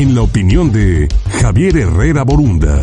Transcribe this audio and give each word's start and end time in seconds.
en 0.00 0.14
la 0.14 0.22
opinión 0.22 0.72
de 0.72 1.08
Javier 1.42 1.76
Herrera 1.76 2.24
Borunda. 2.24 2.80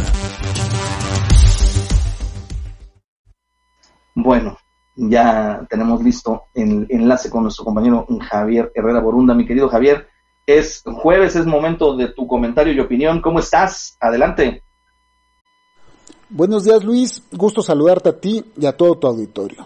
Bueno, 4.14 4.56
ya 4.96 5.66
tenemos 5.68 6.04
listo 6.04 6.44
el 6.54 6.86
enlace 6.90 7.32
con 7.32 7.42
nuestro 7.42 7.66
compañero 7.66 8.06
Javier 8.30 8.72
Herrera 8.76 9.00
Borunda. 9.00 9.34
Mi 9.34 9.48
querido 9.48 9.68
Javier, 9.68 10.08
es 10.46 10.84
jueves, 10.86 11.36
es 11.36 11.48
momento 11.48 11.98
de 11.98 12.10
tu 12.10 12.28
comentario 12.28 12.72
y 12.72 12.80
opinión. 12.80 13.20
¿Cómo 13.20 13.40
estás? 13.40 13.98
Adelante. 14.00 14.62
Buenos 16.30 16.66
días 16.66 16.84
Luis, 16.84 17.24
gusto 17.32 17.64
saludarte 17.64 18.10
a 18.10 18.20
ti 18.20 18.46
y 18.56 18.68
a 18.68 18.78
todo 18.78 18.96
tu 18.96 19.08
auditorio. 19.08 19.66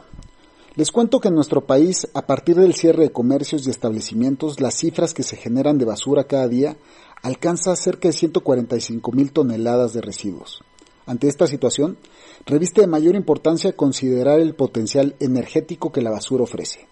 Les 0.81 0.91
cuento 0.91 1.19
que 1.19 1.27
en 1.27 1.35
nuestro 1.35 1.61
país, 1.61 2.07
a 2.15 2.25
partir 2.25 2.55
del 2.55 2.73
cierre 2.73 3.03
de 3.03 3.11
comercios 3.11 3.67
y 3.67 3.69
establecimientos, 3.69 4.59
las 4.59 4.73
cifras 4.73 5.13
que 5.13 5.21
se 5.21 5.37
generan 5.37 5.77
de 5.77 5.85
basura 5.85 6.23
cada 6.23 6.47
día 6.47 6.75
alcanza 7.21 7.75
cerca 7.75 8.07
de 8.07 8.13
145 8.13 9.11
mil 9.11 9.31
toneladas 9.31 9.93
de 9.93 10.01
residuos. 10.01 10.63
Ante 11.05 11.27
esta 11.27 11.45
situación, 11.45 11.99
reviste 12.47 12.81
de 12.81 12.87
mayor 12.87 13.13
importancia 13.13 13.73
considerar 13.73 14.39
el 14.39 14.55
potencial 14.55 15.15
energético 15.19 15.91
que 15.91 16.01
la 16.01 16.09
basura 16.09 16.45
ofrece. 16.45 16.87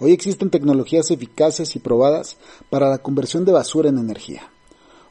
Hoy 0.00 0.10
existen 0.10 0.50
tecnologías 0.50 1.12
eficaces 1.12 1.76
y 1.76 1.78
probadas 1.78 2.38
para 2.70 2.88
la 2.88 2.98
conversión 2.98 3.44
de 3.44 3.52
basura 3.52 3.88
en 3.88 3.98
energía. 3.98 4.50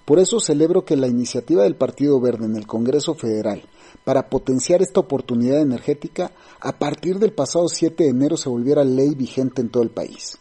Por 0.08 0.20
eso 0.20 0.40
celebro 0.40 0.86
que 0.86 0.96
la 0.96 1.10
iniciativa 1.10 1.64
del 1.64 1.76
Partido 1.76 2.22
Verde 2.22 2.46
en 2.46 2.56
el 2.56 2.66
Congreso 2.66 3.14
Federal 3.14 3.64
para 4.06 4.30
potenciar 4.30 4.82
esta 4.82 5.02
oportunidad 5.02 5.60
energética 5.60 6.32
a 6.62 6.80
partir 6.80 7.20
del 7.20 7.34
pasado 7.34 7.68
7 7.68 8.06
de 8.06 8.10
enero 8.12 8.38
se 8.38 8.48
volviera 8.48 8.86
ley 8.86 9.16
vigente 9.16 9.60
en 9.62 9.68
todo 9.68 9.84
el 9.84 9.90
país. 9.90 10.38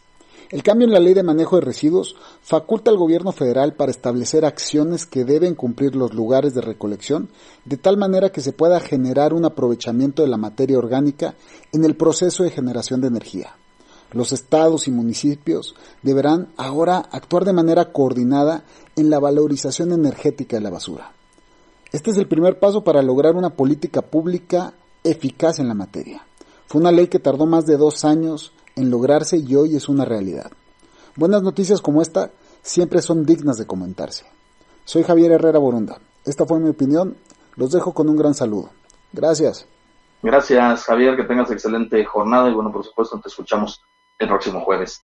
El 0.52 0.62
cambio 0.62 0.86
en 0.86 0.92
la 0.92 1.00
ley 1.00 1.14
de 1.14 1.24
manejo 1.24 1.56
de 1.56 1.62
residuos 1.62 2.14
faculta 2.42 2.92
al 2.92 2.96
gobierno 2.96 3.32
federal 3.32 3.74
para 3.74 3.90
establecer 3.90 4.44
acciones 4.44 5.04
que 5.04 5.24
deben 5.24 5.56
cumplir 5.56 5.96
los 5.96 6.14
lugares 6.14 6.54
de 6.54 6.60
recolección 6.60 7.28
de 7.64 7.76
tal 7.76 7.96
manera 7.96 8.30
que 8.30 8.42
se 8.42 8.52
pueda 8.52 8.78
generar 8.78 9.34
un 9.34 9.46
aprovechamiento 9.46 10.22
de 10.22 10.28
la 10.28 10.36
materia 10.36 10.78
orgánica 10.78 11.34
en 11.72 11.84
el 11.84 11.96
proceso 11.96 12.44
de 12.44 12.50
generación 12.50 13.00
de 13.00 13.08
energía. 13.08 13.56
Los 14.12 14.32
estados 14.32 14.88
y 14.88 14.90
municipios 14.90 15.74
deberán 16.02 16.48
ahora 16.56 16.98
actuar 17.10 17.44
de 17.44 17.52
manera 17.52 17.92
coordinada 17.92 18.64
en 18.94 19.10
la 19.10 19.18
valorización 19.18 19.92
energética 19.92 20.56
de 20.56 20.62
la 20.62 20.70
basura. 20.70 21.12
Este 21.92 22.10
es 22.10 22.18
el 22.18 22.28
primer 22.28 22.58
paso 22.58 22.84
para 22.84 23.02
lograr 23.02 23.36
una 23.36 23.50
política 23.50 24.02
pública 24.02 24.74
eficaz 25.04 25.58
en 25.58 25.68
la 25.68 25.74
materia. 25.74 26.24
Fue 26.66 26.80
una 26.80 26.92
ley 26.92 27.08
que 27.08 27.18
tardó 27.18 27.46
más 27.46 27.66
de 27.66 27.76
dos 27.76 28.04
años 28.04 28.52
en 28.74 28.90
lograrse 28.90 29.38
y 29.38 29.54
hoy 29.54 29.76
es 29.76 29.88
una 29.88 30.04
realidad. 30.04 30.50
Buenas 31.14 31.42
noticias 31.42 31.80
como 31.80 32.02
esta 32.02 32.30
siempre 32.62 33.00
son 33.02 33.24
dignas 33.24 33.56
de 33.56 33.66
comentarse. 33.66 34.26
Soy 34.84 35.02
Javier 35.02 35.32
Herrera 35.32 35.58
Borunda. 35.58 35.98
Esta 36.24 36.44
fue 36.44 36.60
mi 36.60 36.68
opinión. 36.68 37.16
Los 37.54 37.70
dejo 37.72 37.94
con 37.94 38.08
un 38.08 38.16
gran 38.16 38.34
saludo. 38.34 38.70
Gracias. 39.12 39.66
Gracias, 40.22 40.84
Javier. 40.84 41.16
Que 41.16 41.24
tengas 41.24 41.50
excelente 41.50 42.04
jornada 42.04 42.50
y 42.50 42.54
bueno, 42.54 42.72
por 42.72 42.84
supuesto, 42.84 43.18
te 43.20 43.28
escuchamos 43.28 43.82
el 44.18 44.28
próximo 44.28 44.60
jueves. 44.60 45.05